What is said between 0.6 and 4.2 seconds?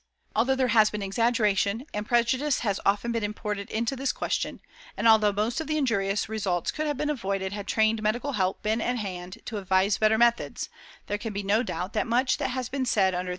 has been exaggeration, and prejudice has often been imported into this